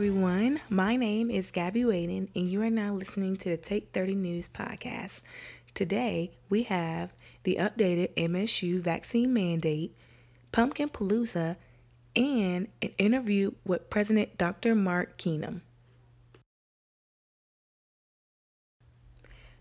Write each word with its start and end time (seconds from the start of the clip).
everyone. 0.00 0.58
My 0.70 0.96
name 0.96 1.30
is 1.30 1.50
Gabby 1.50 1.82
Waden, 1.82 2.30
and 2.34 2.48
you 2.48 2.62
are 2.62 2.70
now 2.70 2.94
listening 2.94 3.36
to 3.36 3.50
the 3.50 3.58
Take 3.58 3.90
30 3.92 4.14
News 4.14 4.48
podcast. 4.48 5.22
Today, 5.74 6.30
we 6.48 6.62
have 6.62 7.12
the 7.42 7.58
updated 7.60 8.14
MSU 8.14 8.80
vaccine 8.80 9.34
mandate, 9.34 9.94
Pumpkin 10.52 10.88
Palooza, 10.88 11.58
and 12.16 12.68
an 12.80 12.92
interview 12.96 13.50
with 13.66 13.90
President 13.90 14.38
Dr. 14.38 14.74
Mark 14.74 15.18
Keenum. 15.18 15.60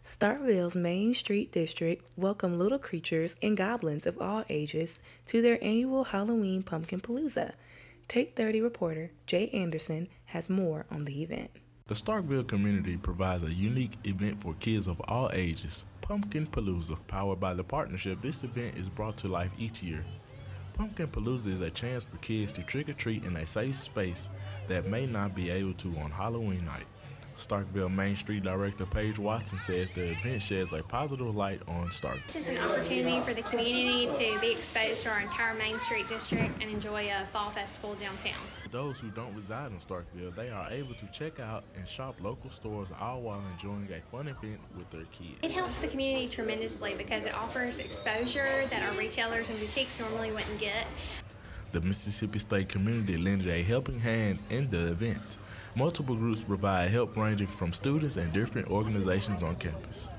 Starkville's 0.01 0.73
Main 0.73 1.13
Street 1.13 1.51
District 1.51 2.01
welcomed 2.15 2.57
little 2.57 2.79
creatures 2.79 3.35
and 3.43 3.57
goblins 3.57 4.07
of 4.07 4.17
all 4.21 4.45
ages 4.47 5.01
to 5.25 5.41
their 5.41 5.61
annual 5.61 6.05
Halloween 6.05 6.63
Pumpkin 6.63 7.01
Palooza. 7.01 7.55
Take 8.09 8.35
30 8.35 8.61
reporter 8.61 9.11
Jay 9.27 9.49
Anderson 9.49 10.07
has 10.25 10.49
more 10.49 10.87
on 10.89 11.05
the 11.05 11.21
event. 11.21 11.51
The 11.85 11.93
Starkville 11.93 12.47
community 12.47 12.97
provides 12.97 13.43
a 13.43 13.53
unique 13.53 13.97
event 14.03 14.41
for 14.41 14.55
kids 14.55 14.87
of 14.87 14.99
all 15.01 15.29
ages, 15.31 15.85
Pumpkin 16.01 16.47
Palooza. 16.47 16.97
Powered 17.05 17.39
by 17.39 17.53
the 17.53 17.63
partnership, 17.63 18.19
this 18.19 18.43
event 18.43 18.79
is 18.79 18.89
brought 18.89 19.15
to 19.17 19.27
life 19.27 19.53
each 19.59 19.83
year. 19.83 20.03
Pumpkin 20.73 21.05
Palooza 21.05 21.49
is 21.49 21.61
a 21.61 21.69
chance 21.69 22.03
for 22.03 22.17
kids 22.17 22.51
to 22.53 22.63
trick 22.63 22.89
or 22.89 22.93
treat 22.93 23.23
in 23.25 23.35
a 23.37 23.45
safe 23.45 23.75
space 23.75 24.31
that 24.67 24.87
may 24.87 25.05
not 25.05 25.35
be 25.35 25.51
able 25.51 25.73
to 25.75 25.95
on 25.97 26.09
Halloween 26.09 26.65
night. 26.65 26.87
Starkville 27.39 27.93
Main 27.93 28.17
Street 28.17 28.43
Director 28.43 28.85
Paige 28.85 29.17
Watson 29.17 29.59
says 29.59 29.91
the 29.91 30.11
event 30.11 30.41
sheds 30.41 30.73
a 30.73 30.83
positive 30.83 31.33
light 31.33 31.61
on 31.69 31.87
Starkville. 31.87 32.25
This 32.25 32.35
is 32.35 32.49
an 32.49 32.57
opportunity 32.57 33.21
for 33.21 33.33
the 33.33 33.41
community 33.43 34.07
to 34.07 34.39
be 34.41 34.51
exposed 34.51 35.03
to 35.03 35.09
our 35.09 35.21
entire 35.21 35.53
Main 35.53 35.79
Street 35.79 36.09
district 36.09 36.61
and 36.61 36.69
enjoy 36.69 37.09
a 37.09 37.25
fall 37.27 37.49
festival 37.49 37.95
downtown. 37.95 38.33
For 38.63 38.69
those 38.69 38.99
who 38.99 39.09
don't 39.11 39.33
reside 39.33 39.71
in 39.71 39.77
Starkville, 39.77 40.35
they 40.35 40.49
are 40.49 40.69
able 40.69 40.93
to 40.95 41.07
check 41.07 41.39
out 41.39 41.63
and 41.77 41.87
shop 41.87 42.17
local 42.21 42.49
stores 42.49 42.91
all 42.99 43.21
while 43.21 43.41
enjoying 43.53 43.87
a 43.91 44.01
fun 44.11 44.27
event 44.27 44.59
with 44.77 44.89
their 44.89 45.05
kids. 45.05 45.37
It 45.41 45.51
helps 45.51 45.81
the 45.81 45.87
community 45.87 46.27
tremendously 46.27 46.93
because 46.95 47.25
it 47.25 47.33
offers 47.33 47.79
exposure 47.79 48.65
that 48.69 48.83
our 48.83 48.97
retailers 48.97 49.49
and 49.49 49.57
boutiques 49.59 49.97
normally 49.97 50.31
wouldn't 50.31 50.59
get. 50.59 50.85
The 51.71 51.81
Mississippi 51.81 52.39
State 52.39 52.67
community 52.67 53.15
lended 53.15 53.47
a 53.47 53.61
helping 53.61 53.99
hand 53.99 54.39
in 54.49 54.69
the 54.71 54.91
event. 54.91 55.37
Multiple 55.75 56.15
groups 56.15 56.41
provide 56.41 56.89
help 56.89 57.15
ranging 57.15 57.47
from 57.47 57.73
students 57.73 58.17
and 58.17 58.33
different 58.33 58.69
organizations 58.69 59.43
on 59.43 59.55
campus. 59.57 60.09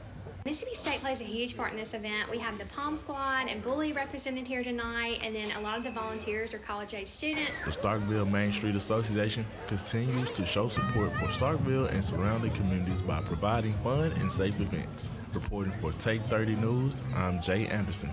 Mississippi 0.46 0.74
State 0.74 1.00
plays 1.00 1.20
a 1.20 1.24
huge 1.24 1.54
part 1.54 1.70
in 1.70 1.76
this 1.76 1.92
event. 1.92 2.30
We 2.30 2.38
have 2.38 2.58
the 2.58 2.64
Pom 2.66 2.96
Squad 2.96 3.48
and 3.48 3.62
Bully 3.62 3.92
represented 3.92 4.46
here 4.46 4.64
tonight, 4.64 5.20
and 5.22 5.34
then 5.34 5.50
a 5.58 5.60
lot 5.60 5.76
of 5.76 5.84
the 5.84 5.90
volunteers 5.90 6.54
are 6.54 6.58
college 6.58 6.94
age 6.94 7.08
students. 7.08 7.64
The 7.64 7.70
Starkville 7.70 8.30
Main 8.30 8.50
Street 8.50 8.74
Association 8.74 9.44
continues 9.66 10.30
to 10.30 10.46
show 10.46 10.68
support 10.68 11.12
for 11.16 11.26
Starkville 11.26 11.92
and 11.92 12.02
surrounding 12.02 12.52
communities 12.52 13.02
by 13.02 13.20
providing 13.20 13.74
fun 13.84 14.12
and 14.12 14.32
safe 14.32 14.58
events. 14.60 15.12
Reporting 15.34 15.72
for 15.74 15.92
Take 15.92 16.22
30 16.22 16.54
News, 16.56 17.02
I'm 17.14 17.42
Jay 17.42 17.66
Anderson. 17.66 18.10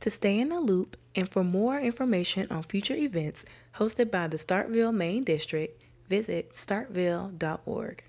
To 0.00 0.10
stay 0.10 0.38
in 0.38 0.48
the 0.48 0.60
loop 0.60 0.96
and 1.14 1.28
for 1.28 1.44
more 1.44 1.78
information 1.78 2.46
on 2.50 2.62
future 2.62 2.94
events 2.94 3.44
hosted 3.76 4.10
by 4.10 4.28
the 4.28 4.38
Starkville 4.38 4.94
Main 4.94 5.24
District, 5.24 5.78
visit 6.08 6.52
starkville.org. 6.52 8.04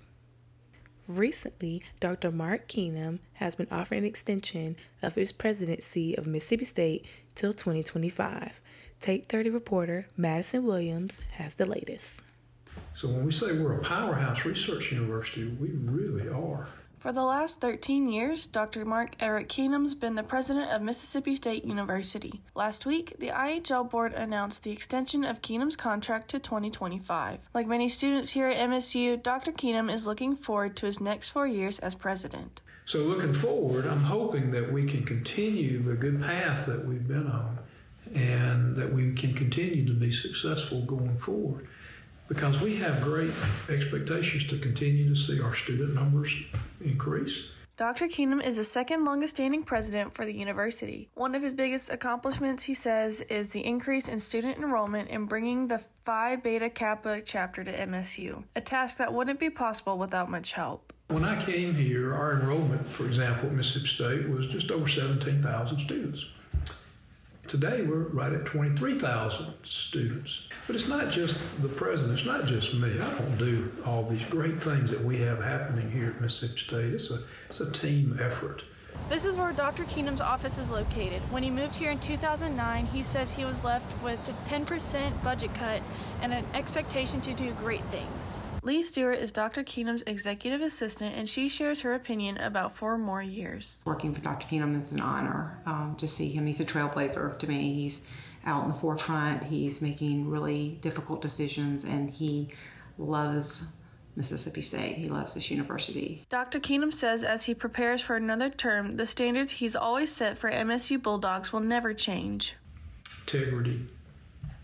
Recently, 1.06 1.82
Dr. 2.00 2.30
Mark 2.30 2.66
Keenum 2.66 3.18
has 3.34 3.56
been 3.56 3.66
offered 3.70 3.98
an 3.98 4.04
extension 4.06 4.76
of 5.02 5.14
his 5.14 5.32
presidency 5.32 6.16
of 6.16 6.26
Mississippi 6.26 6.64
State 6.64 7.06
till 7.34 7.52
2025. 7.52 8.62
Take 9.00 9.28
30 9.28 9.50
reporter 9.50 10.08
Madison 10.16 10.64
Williams 10.64 11.20
has 11.32 11.56
the 11.56 11.66
latest. 11.66 12.22
So, 12.94 13.08
when 13.08 13.26
we 13.26 13.32
say 13.32 13.52
we're 13.52 13.78
a 13.78 13.82
powerhouse 13.82 14.46
research 14.46 14.92
university, 14.92 15.44
we 15.44 15.72
really 15.72 16.30
are. 16.30 16.68
For 17.02 17.10
the 17.10 17.24
last 17.24 17.60
13 17.60 18.06
years, 18.06 18.46
Dr. 18.46 18.84
Mark 18.84 19.16
Eric 19.18 19.48
Keenum's 19.48 19.92
been 19.92 20.14
the 20.14 20.22
president 20.22 20.70
of 20.70 20.82
Mississippi 20.82 21.34
State 21.34 21.64
University. 21.64 22.42
Last 22.54 22.86
week, 22.86 23.14
the 23.18 23.30
IHL 23.30 23.90
board 23.90 24.12
announced 24.12 24.62
the 24.62 24.70
extension 24.70 25.24
of 25.24 25.42
Keenum's 25.42 25.74
contract 25.74 26.28
to 26.28 26.38
2025. 26.38 27.50
Like 27.52 27.66
many 27.66 27.88
students 27.88 28.30
here 28.30 28.46
at 28.46 28.70
MSU, 28.70 29.20
Dr. 29.20 29.50
Keenum 29.50 29.92
is 29.92 30.06
looking 30.06 30.32
forward 30.32 30.76
to 30.76 30.86
his 30.86 31.00
next 31.00 31.30
four 31.30 31.48
years 31.48 31.80
as 31.80 31.96
president. 31.96 32.60
So, 32.84 33.00
looking 33.00 33.34
forward, 33.34 33.84
I'm 33.84 34.04
hoping 34.04 34.52
that 34.52 34.70
we 34.70 34.86
can 34.86 35.02
continue 35.02 35.80
the 35.80 35.96
good 35.96 36.22
path 36.22 36.66
that 36.66 36.86
we've 36.86 37.08
been 37.08 37.26
on 37.26 37.58
and 38.14 38.76
that 38.76 38.92
we 38.92 39.12
can 39.14 39.34
continue 39.34 39.84
to 39.86 39.92
be 39.92 40.12
successful 40.12 40.82
going 40.82 41.18
forward 41.18 41.66
because 42.32 42.58
we 42.62 42.76
have 42.76 43.02
great 43.02 43.30
expectations 43.68 44.44
to 44.46 44.56
continue 44.56 45.06
to 45.06 45.14
see 45.14 45.38
our 45.42 45.54
student 45.54 45.94
numbers 45.94 46.34
increase. 46.82 47.50
Dr. 47.76 48.06
Keenum 48.06 48.42
is 48.42 48.56
the 48.56 48.64
second 48.64 49.04
longest 49.04 49.36
standing 49.36 49.62
president 49.62 50.14
for 50.14 50.24
the 50.24 50.32
university. 50.32 51.10
One 51.14 51.34
of 51.34 51.42
his 51.42 51.52
biggest 51.52 51.92
accomplishments, 51.92 52.64
he 52.64 52.74
says, 52.74 53.20
is 53.22 53.50
the 53.50 53.64
increase 53.64 54.08
in 54.08 54.18
student 54.18 54.56
enrollment 54.56 55.10
and 55.10 55.28
bringing 55.28 55.66
the 55.66 55.84
Phi 56.04 56.36
Beta 56.36 56.70
Kappa 56.70 57.20
chapter 57.20 57.64
to 57.64 57.72
MSU, 57.72 58.44
a 58.56 58.60
task 58.62 58.96
that 58.98 59.12
wouldn't 59.12 59.40
be 59.40 59.50
possible 59.50 59.98
without 59.98 60.30
much 60.30 60.52
help. 60.52 60.92
When 61.08 61.24
I 61.24 61.42
came 61.44 61.74
here, 61.74 62.14
our 62.14 62.32
enrollment, 62.40 62.86
for 62.86 63.04
example, 63.04 63.48
at 63.50 63.54
Mississippi 63.54 63.88
State 63.88 64.28
was 64.30 64.46
just 64.46 64.70
over 64.70 64.88
17,000 64.88 65.78
students. 65.78 66.24
Today, 67.48 67.82
we're 67.82 68.04
right 68.08 68.32
at 68.32 68.46
23,000 68.46 69.52
students. 69.62 70.46
But 70.66 70.74
it's 70.74 70.88
not 70.88 71.10
just 71.10 71.36
the 71.60 71.68
president, 71.68 72.18
it's 72.18 72.26
not 72.26 72.46
just 72.46 72.72
me. 72.72 72.98
I 72.98 73.18
don't 73.18 73.36
do 73.36 73.70
all 73.84 74.04
these 74.04 74.26
great 74.26 74.62
things 74.62 74.90
that 74.90 75.04
we 75.04 75.18
have 75.18 75.42
happening 75.42 75.90
here 75.90 76.10
at 76.10 76.20
Mississippi 76.20 76.58
State. 76.58 76.94
It's 76.94 77.10
a, 77.10 77.18
it's 77.50 77.60
a 77.60 77.70
team 77.70 78.18
effort. 78.22 78.62
This 79.08 79.24
is 79.24 79.36
where 79.36 79.52
Dr. 79.52 79.84
Keenum's 79.84 80.20
office 80.20 80.56
is 80.56 80.70
located. 80.70 81.20
When 81.30 81.42
he 81.42 81.50
moved 81.50 81.76
here 81.76 81.90
in 81.90 81.98
2009, 81.98 82.86
he 82.86 83.02
says 83.02 83.34
he 83.34 83.44
was 83.44 83.64
left 83.64 84.02
with 84.02 84.26
a 84.28 84.32
10% 84.48 85.22
budget 85.22 85.52
cut 85.54 85.82
and 86.22 86.32
an 86.32 86.46
expectation 86.54 87.20
to 87.22 87.34
do 87.34 87.52
great 87.60 87.84
things. 87.86 88.40
Lee 88.64 88.84
Stewart 88.84 89.18
is 89.18 89.32
Dr. 89.32 89.64
Keenum's 89.64 90.04
executive 90.06 90.60
assistant, 90.60 91.16
and 91.16 91.28
she 91.28 91.48
shares 91.48 91.80
her 91.80 91.94
opinion 91.94 92.38
about 92.38 92.76
four 92.76 92.96
more 92.96 93.20
years. 93.20 93.82
Working 93.84 94.14
for 94.14 94.20
Dr. 94.20 94.46
Keenum 94.46 94.78
is 94.78 94.92
an 94.92 95.00
honor 95.00 95.58
um, 95.66 95.96
to 95.98 96.06
see 96.06 96.28
him. 96.28 96.46
He's 96.46 96.60
a 96.60 96.64
trailblazer 96.64 97.36
to 97.40 97.46
me. 97.48 97.74
He's 97.74 98.06
out 98.46 98.62
in 98.62 98.68
the 98.68 98.76
forefront. 98.76 99.42
He's 99.42 99.82
making 99.82 100.30
really 100.30 100.78
difficult 100.80 101.20
decisions, 101.20 101.82
and 101.82 102.08
he 102.08 102.50
loves 102.98 103.74
Mississippi 104.14 104.60
State. 104.60 104.96
He 104.98 105.08
loves 105.08 105.34
this 105.34 105.50
university. 105.50 106.24
Dr. 106.30 106.60
Keenum 106.60 106.92
says 106.92 107.24
as 107.24 107.46
he 107.46 107.54
prepares 107.54 108.00
for 108.00 108.14
another 108.14 108.48
term, 108.48 108.96
the 108.96 109.06
standards 109.06 109.50
he's 109.50 109.74
always 109.74 110.12
set 110.12 110.38
for 110.38 110.48
MSU 110.48 111.02
Bulldogs 111.02 111.52
will 111.52 111.60
never 111.60 111.92
change. 111.94 112.54
Integrity, 113.22 113.80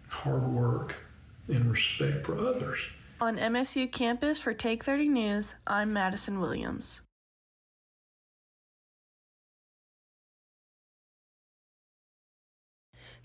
hard 0.08 0.44
work, 0.44 1.02
and 1.48 1.68
respect 1.68 2.24
for 2.24 2.38
others. 2.38 2.78
On 3.20 3.36
MSU 3.36 3.90
campus 3.90 4.38
for 4.38 4.54
Take 4.54 4.84
30 4.84 5.08
News, 5.08 5.56
I'm 5.66 5.92
Madison 5.92 6.40
Williams. 6.40 7.02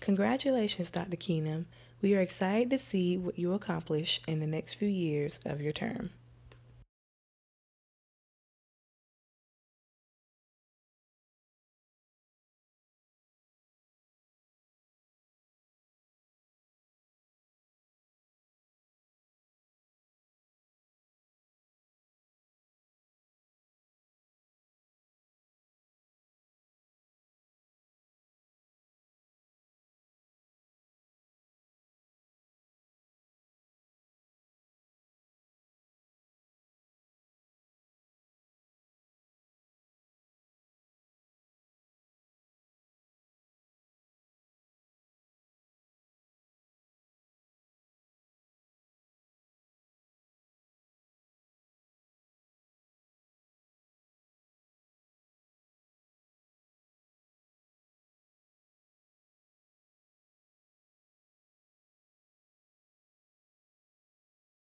Congratulations, 0.00 0.90
Dr. 0.90 1.16
Keenum. 1.16 1.66
We 2.02 2.16
are 2.16 2.20
excited 2.20 2.70
to 2.70 2.78
see 2.78 3.16
what 3.16 3.38
you 3.38 3.52
accomplish 3.52 4.20
in 4.26 4.40
the 4.40 4.48
next 4.48 4.74
few 4.74 4.88
years 4.88 5.38
of 5.44 5.60
your 5.60 5.72
term. 5.72 6.10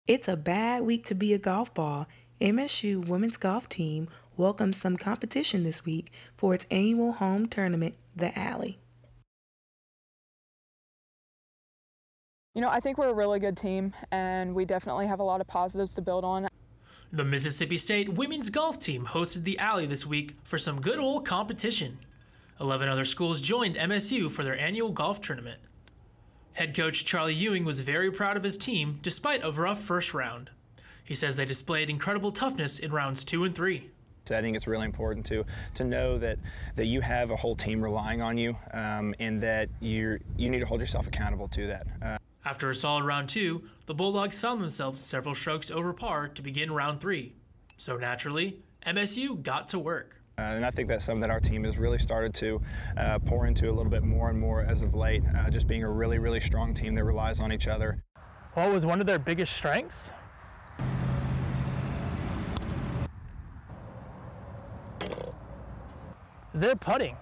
It's 0.07 0.29
a 0.29 0.37
bad 0.37 0.83
week 0.83 1.07
to 1.07 1.15
be 1.15 1.33
a 1.33 1.39
golf 1.39 1.73
ball. 1.73 2.07
MSU 2.39 3.07
women's 3.07 3.39
golf 3.39 3.71
team 3.71 4.09
welcomes 4.37 4.77
some 4.77 4.99
competition 4.99 5.63
this 5.63 5.87
week 5.87 6.13
for 6.37 6.53
its 6.53 6.67
annual 6.71 7.13
home 7.13 7.47
tournament, 7.47 7.95
the 8.15 8.39
Alley. 8.39 8.79
You 12.55 12.61
know, 12.61 12.69
I 12.69 12.81
think 12.81 12.99
we're 12.99 13.09
a 13.09 13.15
really 13.15 13.39
good 13.39 13.57
team, 13.57 13.95
and 14.11 14.55
we 14.55 14.67
definitely 14.67 15.07
have 15.07 15.21
a 15.21 15.25
lot 15.25 15.41
of 15.41 15.47
positives 15.47 15.95
to 15.95 16.03
build 16.03 16.23
on. 16.23 16.49
The 17.11 17.25
Mississippi 17.25 17.79
State 17.79 18.11
women's 18.11 18.51
golf 18.51 18.79
team 18.79 19.07
hosted 19.07 19.45
the 19.45 19.59
Alley 19.59 19.87
this 19.87 20.05
week 20.05 20.37
for 20.45 20.59
some 20.59 20.83
good 20.83 20.99
old 20.99 21.25
competition. 21.25 21.97
11 22.61 22.91
other 22.91 23.07
schools 23.07 23.41
joined 23.41 23.77
MSU 23.77 24.31
for 24.31 24.45
their 24.45 24.59
annual 24.59 24.91
golf 24.91 25.23
tournament. 25.23 25.61
Head 26.55 26.77
coach 26.77 27.05
Charlie 27.05 27.35
Ewing 27.35 27.65
was 27.65 27.81
very 27.81 28.13
proud 28.13 28.37
of 28.37 28.45
his 28.45 28.57
team 28.57 29.01
despite 29.03 29.45
a 29.45 29.51
rough 29.51 29.81
first 29.81 30.15
round. 30.15 30.51
He 31.03 31.15
says 31.15 31.37
they 31.37 31.45
displayed 31.45 31.91
incredible 31.91 32.31
toughness 32.31 32.79
in 32.79 32.93
rounds 32.93 33.25
two 33.25 33.43
and 33.43 33.55
three. 33.55 33.91
I 34.31 34.41
think 34.41 34.57
it's 34.57 34.67
really 34.67 34.87
important 34.87 35.27
to 35.27 35.45
to 35.75 35.85
know 35.85 36.17
that 36.19 36.39
that 36.77 36.87
you 36.87 37.03
have 37.03 37.31
a 37.31 37.37
whole 37.37 37.57
team 37.57 37.83
relying 37.83 38.23
on 38.23 38.39
you, 38.39 38.57
um, 38.73 39.15
and 39.19 39.43
that 39.43 39.69
you 39.81 40.19
you 40.37 40.49
need 40.49 40.61
to 40.61 40.67
hold 40.67 40.81
yourself 40.81 41.07
accountable 41.07 41.49
to 41.49 41.67
that. 41.67 41.87
Uh, 42.01 42.19
After 42.45 42.71
a 42.71 42.75
solid 42.75 43.05
round 43.05 43.29
two, 43.29 43.65
the 43.85 43.93
Bulldogs 43.95 44.41
found 44.41 44.63
themselves 44.63 45.01
several 45.03 45.35
strokes 45.35 45.71
over 45.71 45.93
par 45.93 46.29
to 46.29 46.41
begin 46.41 46.73
round 46.73 47.01
three. 47.01 47.35
So 47.77 47.99
naturally, 47.99 48.61
MSU 48.87 49.43
got 49.43 49.69
to 49.69 49.79
work. 49.79 50.23
Uh, 50.37 50.43
and 50.43 50.67
I 50.67 50.71
think 50.71 50.89
that's 50.89 51.05
something 51.05 51.21
that 51.21 51.31
our 51.31 51.41
team 51.41 51.63
has 51.65 51.79
really 51.79 51.99
started 51.99 52.35
to 52.35 52.61
uh, 52.97 53.19
pour 53.21 53.47
into 53.47 53.71
a 53.71 53.73
little 53.73 53.91
bit 53.91 54.03
more 54.03 54.31
and 54.31 54.39
more 54.39 54.63
as 54.63 54.83
of 54.83 54.95
late, 54.95 55.23
uh, 55.37 55.49
just 55.49 55.67
being 55.67 55.85
a 55.85 55.91
really, 55.91 56.19
really 56.19 56.41
strong 56.41 56.75
team 56.75 56.95
that 56.97 57.05
relies 57.05 57.39
on 57.39 57.53
each 57.53 57.69
other. 57.69 58.03
What 58.55 58.73
was 58.73 58.85
one 58.85 59.01
of 59.01 59.07
their 59.07 59.19
biggest 59.19 59.55
strengths? 59.55 60.11
Their 66.53 66.77
putting. 66.77 67.17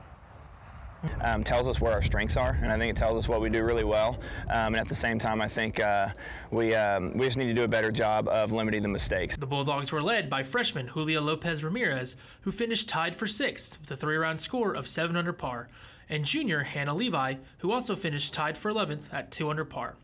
Um, 1.21 1.43
tells 1.43 1.67
us 1.67 1.81
where 1.81 1.93
our 1.93 2.03
strengths 2.03 2.37
are, 2.37 2.57
and 2.63 2.71
I 2.71 2.79
think 2.79 2.91
it 2.91 2.97
tells 2.97 3.19
us 3.19 3.29
what 3.29 3.41
we 3.41 3.51
do 3.51 3.65
really 3.65 3.85
well. 3.85 4.21
Um, 4.49 4.75
and 4.75 4.77
at 4.77 4.89
the 4.89 4.95
same 4.95 5.19
time, 5.19 5.41
I 5.41 5.49
think 5.49 5.81
uh, 5.81 6.09
we 6.51 6.75
um, 6.75 7.17
we 7.17 7.27
just 7.27 7.37
need 7.37 7.47
to 7.47 7.55
do 7.55 7.65
a 7.65 7.69
better 7.69 7.91
job 7.91 8.29
of 8.29 8.53
limiting 8.53 8.83
the 8.83 8.89
mistakes. 8.89 9.37
The 9.37 9.47
Bulldogs 9.47 9.93
were 9.93 10.03
led 10.03 10.31
by 10.31 10.43
freshman 10.43 10.89
Julia 10.95 11.21
Lopez 11.21 11.65
Ramirez, 11.65 12.17
who 12.43 12.53
finished 12.53 12.89
tied 12.89 13.17
for 13.17 13.27
sixth 13.27 13.81
with 13.81 13.91
a 13.91 13.97
three-round 13.97 14.41
score 14.41 14.75
of 14.75 14.87
seven 14.87 15.17
under 15.17 15.33
par, 15.33 15.69
and 16.09 16.25
junior 16.25 16.61
Hannah 16.61 16.95
Levi, 16.95 17.37
who 17.59 17.73
also 17.73 17.97
finished 17.97 18.35
tied 18.35 18.57
for 18.57 18.71
11th 18.73 19.13
at 19.13 19.31
two 19.31 19.51
under 19.51 19.65
par. 19.65 19.97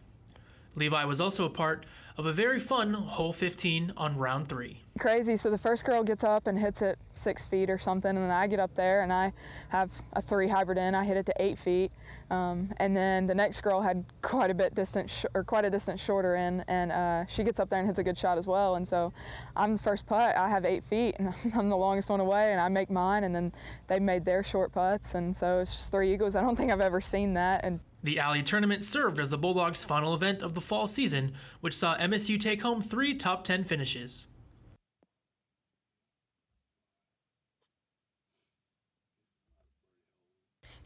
Levi 0.74 1.04
was 1.04 1.20
also 1.20 1.44
a 1.44 1.50
part 1.50 1.84
of 2.18 2.26
a 2.26 2.32
very 2.32 2.58
fun 2.58 2.92
hole 2.92 3.32
15 3.32 3.92
on 3.96 4.16
round 4.16 4.48
three. 4.48 4.82
Crazy. 4.98 5.36
So 5.36 5.50
the 5.50 5.58
first 5.58 5.84
girl 5.84 6.02
gets 6.02 6.24
up 6.24 6.48
and 6.48 6.58
hits 6.58 6.82
it 6.82 6.98
six 7.14 7.46
feet 7.46 7.70
or 7.70 7.78
something, 7.78 8.10
and 8.10 8.18
then 8.18 8.32
I 8.32 8.48
get 8.48 8.58
up 8.58 8.74
there 8.74 9.02
and 9.02 9.12
I 9.12 9.32
have 9.68 9.92
a 10.14 10.20
three 10.20 10.48
hybrid 10.48 10.78
in. 10.78 10.96
I 10.96 11.04
hit 11.04 11.16
it 11.16 11.26
to 11.26 11.34
eight 11.38 11.56
feet, 11.56 11.92
um, 12.30 12.70
and 12.78 12.96
then 12.96 13.26
the 13.26 13.36
next 13.36 13.60
girl 13.60 13.80
had 13.80 14.04
quite 14.20 14.50
a 14.50 14.54
bit 14.54 14.74
distant 14.74 15.08
sh- 15.08 15.26
or 15.32 15.44
quite 15.44 15.64
a 15.64 15.70
distance 15.70 16.04
shorter 16.04 16.34
in, 16.34 16.64
and 16.66 16.90
uh, 16.90 17.24
she 17.26 17.44
gets 17.44 17.60
up 17.60 17.68
there 17.68 17.78
and 17.78 17.86
hits 17.86 18.00
a 18.00 18.04
good 18.04 18.18
shot 18.18 18.36
as 18.36 18.48
well. 18.48 18.74
And 18.74 18.86
so 18.86 19.12
I'm 19.54 19.74
the 19.74 19.78
first 19.78 20.04
putt. 20.04 20.36
I 20.36 20.48
have 20.48 20.64
eight 20.64 20.82
feet, 20.82 21.14
and 21.20 21.32
I'm 21.54 21.70
the 21.70 21.76
longest 21.76 22.10
one 22.10 22.18
away, 22.18 22.50
and 22.50 22.60
I 22.60 22.68
make 22.68 22.90
mine, 22.90 23.22
and 23.22 23.32
then 23.32 23.52
they 23.86 24.00
made 24.00 24.24
their 24.24 24.42
short 24.42 24.72
putts, 24.72 25.14
and 25.14 25.36
so 25.36 25.60
it's 25.60 25.76
just 25.76 25.92
three 25.92 26.12
eagles. 26.12 26.34
I 26.34 26.40
don't 26.40 26.56
think 26.56 26.72
I've 26.72 26.80
ever 26.80 27.00
seen 27.00 27.34
that, 27.34 27.64
and 27.64 27.78
The 28.02 28.18
Alley 28.18 28.42
Tournament 28.42 28.84
served 28.84 29.18
as 29.18 29.30
the 29.30 29.38
Bulldogs' 29.38 29.84
final 29.84 30.14
event 30.14 30.42
of 30.42 30.54
the 30.54 30.60
fall 30.60 30.86
season, 30.86 31.34
which 31.60 31.74
saw 31.74 31.96
MSU 31.96 32.38
take 32.38 32.62
home 32.62 32.80
three 32.80 33.14
top 33.14 33.42
10 33.42 33.64
finishes. 33.64 34.26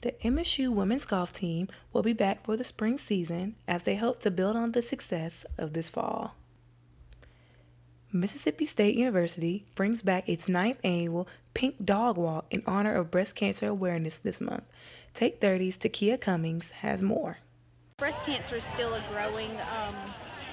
The 0.00 0.12
MSU 0.24 0.74
women's 0.74 1.06
golf 1.06 1.32
team 1.32 1.68
will 1.92 2.02
be 2.02 2.12
back 2.12 2.44
for 2.44 2.56
the 2.56 2.64
spring 2.64 2.98
season 2.98 3.54
as 3.68 3.84
they 3.84 3.96
hope 3.96 4.18
to 4.20 4.32
build 4.32 4.56
on 4.56 4.72
the 4.72 4.82
success 4.82 5.46
of 5.58 5.74
this 5.74 5.88
fall. 5.88 6.34
Mississippi 8.12 8.64
State 8.64 8.96
University 8.96 9.64
brings 9.76 10.02
back 10.02 10.28
its 10.28 10.48
ninth 10.48 10.78
annual 10.82 11.28
Pink 11.54 11.84
Dog 11.84 12.18
Walk 12.18 12.46
in 12.50 12.62
honor 12.66 12.94
of 12.94 13.12
breast 13.12 13.36
cancer 13.36 13.68
awareness 13.68 14.18
this 14.18 14.40
month. 14.40 14.64
Take 15.14 15.40
30's 15.40 15.76
Takia 15.76 16.18
Cummings 16.18 16.70
has 16.70 17.02
more. 17.02 17.38
Breast 17.98 18.24
cancer 18.24 18.56
is 18.56 18.64
still 18.64 18.94
a 18.94 19.04
growing 19.10 19.50
um, 19.76 19.94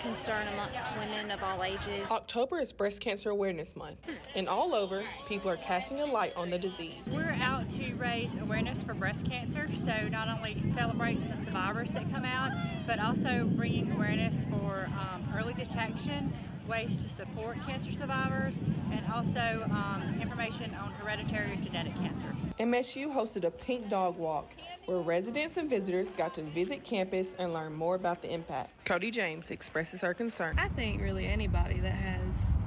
concern 0.01 0.47
amongst 0.49 0.85
women 0.97 1.31
of 1.31 1.41
all 1.41 1.63
ages. 1.63 2.11
October 2.11 2.59
is 2.59 2.73
Breast 2.73 3.01
Cancer 3.01 3.29
Awareness 3.29 3.77
Month, 3.77 3.99
and 4.35 4.49
all 4.49 4.75
over, 4.75 5.03
people 5.27 5.49
are 5.49 5.57
casting 5.57 6.01
a 6.01 6.05
light 6.05 6.35
on 6.35 6.49
the 6.49 6.59
disease. 6.59 7.09
We're 7.09 7.37
out 7.41 7.69
to 7.71 7.93
raise 7.93 8.35
awareness 8.35 8.81
for 8.81 8.93
breast 8.93 9.25
cancer, 9.25 9.69
so 9.73 10.09
not 10.09 10.27
only 10.27 10.61
celebrate 10.73 11.25
the 11.29 11.37
survivors 11.37 11.91
that 11.91 12.11
come 12.11 12.25
out, 12.25 12.51
but 12.85 12.99
also 12.99 13.45
bringing 13.55 13.91
awareness 13.93 14.43
for 14.49 14.89
um, 14.97 15.25
early 15.37 15.53
detection, 15.53 16.33
ways 16.69 16.97
to 16.99 17.09
support 17.09 17.57
cancer 17.65 17.91
survivors, 17.91 18.57
and 18.91 19.03
also 19.11 19.65
um, 19.71 20.19
information 20.21 20.73
on 20.75 20.91
hereditary 20.93 21.57
genetic 21.57 21.95
cancers. 21.95 22.37
MSU 22.59 23.11
hosted 23.11 23.43
a 23.43 23.51
Pink 23.51 23.89
Dog 23.89 24.17
Walk 24.17 24.53
where 24.85 24.99
residents 24.99 25.57
and 25.57 25.69
visitors 25.69 26.13
got 26.13 26.33
to 26.33 26.41
visit 26.41 26.83
campus 26.83 27.35
and 27.37 27.53
learn 27.53 27.73
more 27.73 27.95
about 27.95 28.21
the 28.21 28.33
impacts. 28.33 28.85
Cody 28.85 29.11
James 29.11 29.51
expresses 29.51 30.01
her 30.01 30.13
concern. 30.13 30.57
I 30.57 30.67
think 30.69 31.01
really 31.01 31.27
anybody 31.27 31.79
that 31.79 31.93
has 31.93 32.57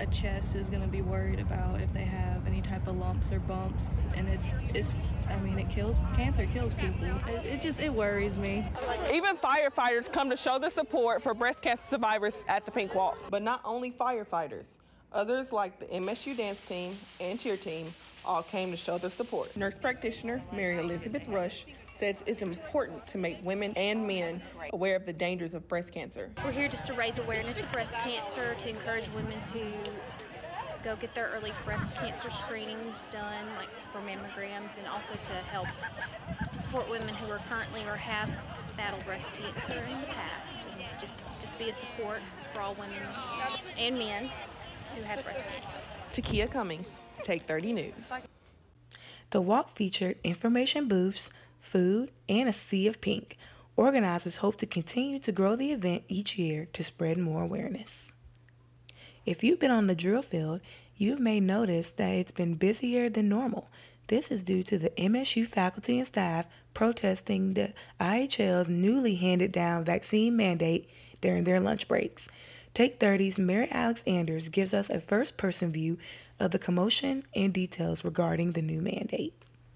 a 0.00 0.06
chest 0.06 0.56
is 0.56 0.70
going 0.70 0.82
to 0.82 0.88
be 0.88 1.02
worried 1.02 1.40
about 1.40 1.80
if 1.80 1.92
they 1.92 2.04
have 2.04 2.46
any 2.46 2.60
type 2.60 2.86
of 2.86 2.96
lumps 2.96 3.32
or 3.32 3.38
bumps 3.40 4.06
and 4.14 4.28
it's 4.28 4.66
it's 4.74 5.06
i 5.28 5.36
mean 5.36 5.58
it 5.58 5.68
kills 5.70 5.98
cancer 6.14 6.46
kills 6.52 6.72
people. 6.74 6.94
It, 7.28 7.46
it 7.46 7.60
just 7.60 7.80
it 7.80 7.92
worries 7.92 8.36
me. 8.36 8.64
Even 9.12 9.36
firefighters 9.36 10.10
come 10.10 10.30
to 10.30 10.36
show 10.36 10.58
their 10.58 10.70
support 10.70 11.22
for 11.22 11.34
breast 11.34 11.62
cancer 11.62 11.84
survivors 11.88 12.44
at 12.48 12.64
the 12.64 12.70
Pink 12.70 12.94
Walk. 12.94 13.18
But 13.30 13.42
not 13.42 13.60
only 13.64 13.90
firefighters, 13.90 14.78
others 15.14 15.52
like 15.52 15.78
the 15.78 15.86
MSU 15.86 16.36
dance 16.36 16.60
team 16.60 16.96
and 17.20 17.38
cheer 17.38 17.56
team 17.56 17.94
all 18.24 18.42
came 18.42 18.70
to 18.70 18.76
show 18.76 18.98
their 18.98 19.10
support. 19.10 19.56
Nurse 19.56 19.78
practitioner 19.78 20.42
Mary 20.52 20.78
Elizabeth 20.78 21.28
Rush 21.28 21.66
says 21.92 22.24
it's 22.26 22.42
important 22.42 23.06
to 23.06 23.18
make 23.18 23.38
women 23.44 23.72
and 23.76 24.06
men 24.06 24.42
aware 24.72 24.96
of 24.96 25.06
the 25.06 25.12
dangers 25.12 25.54
of 25.54 25.68
breast 25.68 25.92
cancer. 25.92 26.30
We're 26.44 26.50
here 26.50 26.68
just 26.68 26.86
to 26.88 26.94
raise 26.94 27.18
awareness 27.18 27.62
of 27.62 27.70
breast 27.70 27.92
cancer, 27.92 28.54
to 28.58 28.68
encourage 28.68 29.08
women 29.14 29.42
to 29.52 29.64
go 30.82 30.96
get 30.96 31.14
their 31.14 31.30
early 31.34 31.52
breast 31.64 31.94
cancer 31.96 32.30
screenings 32.30 32.98
done, 33.10 33.46
like 33.56 33.68
for 33.92 34.00
mammograms, 34.00 34.76
and 34.76 34.86
also 34.88 35.14
to 35.14 35.32
help 35.50 35.68
support 36.60 36.90
women 36.90 37.14
who 37.14 37.30
are 37.30 37.40
currently 37.48 37.82
or 37.84 37.96
have 37.96 38.28
battled 38.76 39.04
breast 39.06 39.26
cancer 39.40 39.72
in 39.72 40.00
the 40.00 40.06
past. 40.08 40.60
And 40.60 41.00
just, 41.00 41.24
just 41.40 41.58
be 41.58 41.70
a 41.70 41.74
support 41.74 42.20
for 42.52 42.60
all 42.60 42.74
women 42.74 42.98
and 43.78 43.98
men 43.98 44.30
who 44.94 45.02
have 45.02 45.22
breast 45.24 45.42
cancer. 45.42 46.22
Takia 46.22 46.50
Cummings, 46.50 47.00
Take 47.22 47.42
30 47.42 47.72
News. 47.72 48.12
The 49.30 49.40
walk 49.40 49.70
featured 49.70 50.16
information 50.22 50.86
booths, 50.86 51.30
food, 51.58 52.10
and 52.28 52.48
a 52.48 52.52
sea 52.52 52.86
of 52.86 53.00
pink. 53.00 53.36
Organizers 53.76 54.36
hope 54.36 54.56
to 54.58 54.66
continue 54.66 55.18
to 55.18 55.32
grow 55.32 55.56
the 55.56 55.72
event 55.72 56.04
each 56.08 56.38
year 56.38 56.68
to 56.72 56.84
spread 56.84 57.18
more 57.18 57.42
awareness. 57.42 58.12
If 59.26 59.42
you've 59.42 59.58
been 59.58 59.72
on 59.72 59.88
the 59.88 59.96
drill 59.96 60.22
field, 60.22 60.60
you 60.96 61.18
may 61.18 61.40
notice 61.40 61.90
that 61.92 62.12
it's 62.12 62.30
been 62.30 62.54
busier 62.54 63.08
than 63.08 63.28
normal. 63.28 63.68
This 64.06 64.30
is 64.30 64.44
due 64.44 64.62
to 64.64 64.78
the 64.78 64.90
MSU 64.90 65.46
faculty 65.46 65.98
and 65.98 66.06
staff 66.06 66.46
protesting 66.74 67.54
the 67.54 67.72
IHL's 67.98 68.68
newly 68.68 69.16
handed 69.16 69.50
down 69.50 69.84
vaccine 69.84 70.36
mandate 70.36 70.88
during 71.20 71.44
their 71.44 71.58
lunch 71.58 71.88
breaks. 71.88 72.28
Take 72.74 72.98
30's 72.98 73.38
Mary 73.38 73.68
Alex 73.70 74.02
Anders 74.04 74.48
gives 74.48 74.74
us 74.74 74.90
a 74.90 75.00
first 75.00 75.36
person 75.36 75.70
view 75.70 75.96
of 76.40 76.50
the 76.50 76.58
commotion 76.58 77.22
and 77.32 77.54
details 77.54 78.04
regarding 78.04 78.50
the 78.50 78.62
new 78.62 78.82
mandate. 78.82 79.32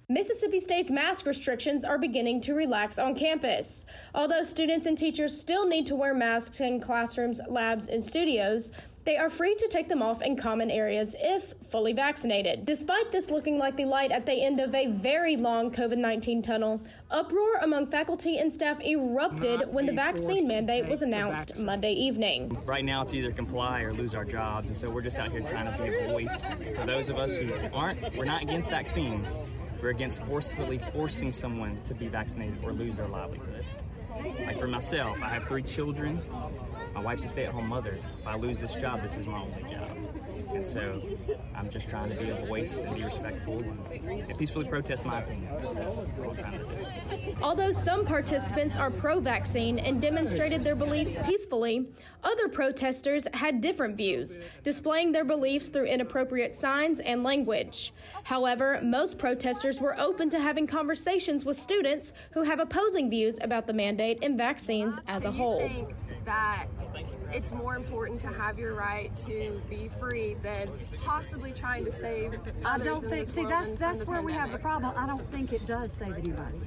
Mississippi 0.08 0.58
State's 0.58 0.90
mask 0.90 1.24
restrictions 1.24 1.84
are 1.84 1.96
beginning 1.96 2.40
to 2.40 2.54
relax 2.54 2.98
on 2.98 3.14
campus. 3.14 3.86
Although 4.12 4.42
students 4.42 4.84
and 4.84 4.98
teachers 4.98 5.38
still 5.38 5.64
need 5.64 5.86
to 5.86 5.94
wear 5.94 6.12
masks 6.12 6.60
in 6.60 6.80
classrooms, 6.80 7.40
labs, 7.48 7.88
and 7.88 8.02
studios, 8.02 8.72
they 9.08 9.16
are 9.16 9.30
free 9.30 9.54
to 9.54 9.66
take 9.68 9.88
them 9.88 10.02
off 10.02 10.20
in 10.20 10.36
common 10.36 10.70
areas 10.70 11.16
if 11.18 11.54
fully 11.66 11.94
vaccinated. 11.94 12.66
Despite 12.66 13.10
this 13.10 13.30
looking 13.30 13.56
like 13.56 13.74
the 13.74 13.86
light 13.86 14.12
at 14.12 14.26
the 14.26 14.34
end 14.34 14.60
of 14.60 14.74
a 14.74 14.86
very 14.88 15.34
long 15.34 15.70
COVID 15.70 15.96
19 15.96 16.42
tunnel, 16.42 16.82
uproar 17.10 17.54
among 17.62 17.86
faculty 17.86 18.36
and 18.36 18.52
staff 18.52 18.78
erupted 18.84 19.62
when 19.72 19.86
the 19.86 19.94
vaccine 19.94 20.46
mandate 20.46 20.86
was 20.86 21.00
announced 21.00 21.56
Monday 21.58 21.94
evening. 21.94 22.54
Right 22.66 22.84
now, 22.84 23.00
it's 23.00 23.14
either 23.14 23.30
comply 23.30 23.80
or 23.80 23.94
lose 23.94 24.14
our 24.14 24.26
jobs, 24.26 24.66
and 24.66 24.76
so 24.76 24.90
we're 24.90 25.00
just 25.00 25.16
out 25.16 25.30
here 25.30 25.40
trying 25.40 25.72
to 25.74 25.82
be 25.82 25.88
a 25.88 26.08
voice 26.10 26.44
for 26.76 26.84
those 26.84 27.08
of 27.08 27.16
us 27.16 27.34
who 27.34 27.48
aren't. 27.72 28.14
We're 28.14 28.26
not 28.26 28.42
against 28.42 28.68
vaccines. 28.68 29.38
We're 29.80 29.88
against 29.88 30.22
forcefully 30.24 30.76
forcing 30.92 31.32
someone 31.32 31.80
to 31.84 31.94
be 31.94 32.08
vaccinated 32.08 32.58
or 32.62 32.72
lose 32.72 32.98
their 32.98 33.08
livelihood. 33.08 33.64
like 34.44 34.58
for 34.58 34.68
myself, 34.68 35.16
I 35.22 35.28
have 35.28 35.44
three 35.44 35.62
children. 35.62 36.20
My 36.98 37.04
wife's 37.04 37.24
a 37.24 37.28
stay-at-home 37.28 37.68
mother. 37.68 37.90
If 37.90 38.26
I 38.26 38.34
lose 38.34 38.58
this 38.58 38.74
job, 38.74 39.02
this 39.02 39.16
is 39.16 39.24
my 39.24 39.40
only 39.40 39.62
job. 39.72 39.88
And 40.52 40.66
so 40.66 41.00
I'm 41.54 41.70
just 41.70 41.88
trying 41.88 42.10
to 42.10 42.16
be 42.16 42.28
a 42.30 42.34
voice 42.46 42.78
and 42.78 42.92
be 42.96 43.04
respectful 43.04 43.60
and 43.60 44.36
peacefully 44.36 44.64
protest 44.66 45.06
my 45.06 45.20
opinion. 45.20 45.48
That's 45.60 45.76
I'm 45.76 46.36
trying 46.36 46.58
to 46.58 46.64
do. 46.64 47.36
Although 47.40 47.70
some 47.70 48.04
participants 48.04 48.76
are 48.76 48.90
pro 48.90 49.20
vaccine 49.20 49.78
and 49.78 50.00
demonstrated 50.00 50.64
their 50.64 50.74
beliefs 50.74 51.20
peacefully, 51.24 51.86
other 52.24 52.48
protesters 52.48 53.28
had 53.32 53.60
different 53.60 53.96
views, 53.96 54.40
displaying 54.64 55.12
their 55.12 55.24
beliefs 55.24 55.68
through 55.68 55.84
inappropriate 55.84 56.56
signs 56.56 56.98
and 56.98 57.22
language. 57.22 57.92
However, 58.24 58.80
most 58.82 59.18
protesters 59.18 59.80
were 59.80 59.96
open 60.00 60.30
to 60.30 60.40
having 60.40 60.66
conversations 60.66 61.44
with 61.44 61.56
students 61.56 62.12
who 62.32 62.42
have 62.42 62.58
opposing 62.58 63.08
views 63.08 63.38
about 63.40 63.68
the 63.68 63.72
mandate 63.72 64.18
and 64.20 64.36
vaccines 64.36 64.98
as 65.06 65.24
a 65.24 65.30
Do 65.30 65.36
you 65.36 65.42
whole. 65.42 65.60
think 65.60 65.94
that 66.24 66.66
it's 67.32 67.52
more 67.52 67.76
important 67.76 68.20
to 68.22 68.28
have 68.28 68.58
your 68.58 68.74
right 68.74 69.14
to 69.18 69.60
be 69.68 69.88
free 70.00 70.36
than 70.42 70.68
possibly 71.04 71.52
trying 71.52 71.84
to 71.84 71.92
save 71.92 72.34
others. 72.34 72.46
I 72.64 72.78
don't 72.78 73.04
in 73.04 73.10
think, 73.10 73.26
this 73.26 73.34
see, 73.34 73.40
world 73.42 73.52
that's, 73.52 73.72
that's 73.72 73.98
from 73.98 74.06
the 74.06 74.12
where 74.12 74.22
we 74.22 74.32
have 74.32 74.52
the 74.52 74.58
problem. 74.58 74.94
I 74.96 75.06
don't 75.06 75.24
think 75.24 75.52
it 75.52 75.66
does 75.66 75.92
save 75.92 76.14
anybody. 76.14 76.58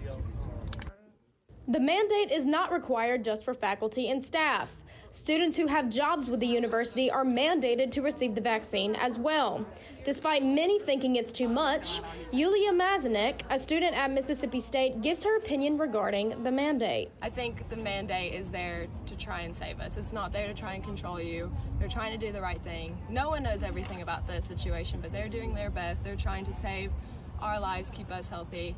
The 1.67 1.79
mandate 1.79 2.31
is 2.31 2.45
not 2.45 2.73
required 2.73 3.23
just 3.23 3.45
for 3.45 3.53
faculty 3.53 4.09
and 4.09 4.21
staff. 4.21 4.75
Students 5.09 5.55
who 5.55 5.67
have 5.67 5.89
jobs 5.89 6.27
with 6.27 6.41
the 6.41 6.47
university 6.47 7.09
are 7.09 7.23
mandated 7.23 7.91
to 7.91 8.01
receive 8.01 8.35
the 8.35 8.41
vaccine 8.41 8.95
as 8.95 9.17
well. 9.17 9.65
Despite 10.03 10.43
many 10.43 10.79
thinking 10.79 11.15
it's 11.15 11.31
too 11.31 11.47
much, 11.47 12.01
Yulia 12.33 12.71
Mazanek, 12.73 13.41
a 13.49 13.59
student 13.59 13.95
at 13.95 14.11
Mississippi 14.11 14.59
State, 14.59 15.01
gives 15.01 15.23
her 15.23 15.37
opinion 15.37 15.77
regarding 15.77 16.43
the 16.43 16.51
mandate. 16.51 17.09
I 17.21 17.29
think 17.29 17.69
the 17.69 17.77
mandate 17.77 18.33
is 18.33 18.49
there 18.49 18.87
to 19.00 19.00
try 19.21 19.41
and 19.41 19.55
save 19.55 19.79
us. 19.79 19.97
It's 19.97 20.11
not 20.11 20.33
there 20.33 20.47
to 20.47 20.53
try 20.53 20.73
and 20.73 20.83
control 20.83 21.21
you. 21.21 21.51
They're 21.79 21.87
trying 21.87 22.17
to 22.17 22.25
do 22.25 22.31
the 22.31 22.41
right 22.41 22.61
thing. 22.61 22.97
No 23.09 23.29
one 23.29 23.43
knows 23.43 23.63
everything 23.63 24.01
about 24.01 24.27
the 24.27 24.41
situation, 24.41 24.99
but 25.01 25.11
they're 25.11 25.29
doing 25.29 25.53
their 25.53 25.69
best. 25.69 26.03
They're 26.03 26.15
trying 26.15 26.45
to 26.45 26.53
save 26.53 26.91
our 27.39 27.59
lives, 27.59 27.89
keep 27.89 28.11
us 28.11 28.29
healthy, 28.29 28.75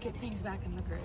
get 0.00 0.14
things 0.16 0.42
back 0.42 0.64
in 0.64 0.76
the 0.76 0.82
groove. 0.82 1.00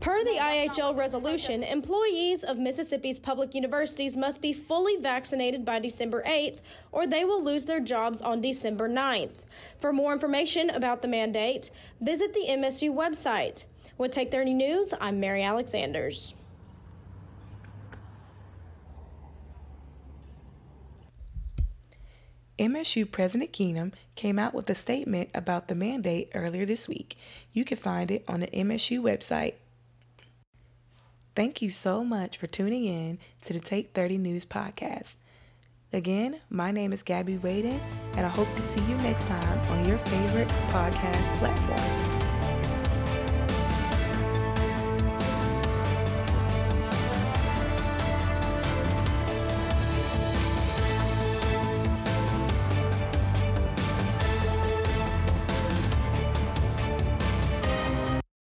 Per 0.00 0.24
the 0.24 0.30
IHL 0.30 0.98
resolution, 0.98 1.62
employees 1.62 2.42
of 2.42 2.58
Mississippi's 2.58 3.20
public 3.20 3.54
universities 3.54 4.16
must 4.16 4.42
be 4.42 4.52
fully 4.52 4.96
vaccinated 4.96 5.64
by 5.64 5.78
December 5.78 6.24
8th, 6.26 6.58
or 6.90 7.06
they 7.06 7.24
will 7.24 7.40
lose 7.40 7.66
their 7.66 7.78
jobs 7.78 8.20
on 8.20 8.40
December 8.40 8.88
9th. 8.88 9.46
For 9.78 9.92
more 9.92 10.12
information 10.12 10.70
about 10.70 11.02
the 11.02 11.08
mandate, 11.08 11.70
visit 12.00 12.34
the 12.34 12.46
MSU 12.48 12.92
website. 12.92 13.64
With 13.96 14.10
Take 14.10 14.32
30 14.32 14.54
News, 14.54 14.92
I'm 15.00 15.20
Mary 15.20 15.44
Alexanders. 15.44 16.34
MSU 22.62 23.10
President 23.10 23.52
Keenum 23.52 23.92
came 24.14 24.38
out 24.38 24.54
with 24.54 24.70
a 24.70 24.74
statement 24.76 25.30
about 25.34 25.66
the 25.66 25.74
mandate 25.74 26.30
earlier 26.32 26.64
this 26.64 26.86
week. 26.86 27.18
You 27.52 27.64
can 27.64 27.76
find 27.76 28.08
it 28.08 28.24
on 28.28 28.38
the 28.38 28.46
MSU 28.46 29.00
website. 29.00 29.54
Thank 31.34 31.60
you 31.60 31.70
so 31.70 32.04
much 32.04 32.38
for 32.38 32.46
tuning 32.46 32.84
in 32.84 33.18
to 33.40 33.52
the 33.52 33.58
Take 33.58 33.94
30 33.94 34.16
News 34.18 34.46
podcast. 34.46 35.16
Again, 35.92 36.38
my 36.50 36.70
name 36.70 36.92
is 36.92 37.02
Gabby 37.02 37.36
Waden, 37.36 37.80
and 38.14 38.24
I 38.24 38.28
hope 38.28 38.54
to 38.54 38.62
see 38.62 38.80
you 38.88 38.96
next 38.98 39.26
time 39.26 39.58
on 39.72 39.88
your 39.88 39.98
favorite 39.98 40.48
podcast 40.70 41.34
platform. 41.38 42.21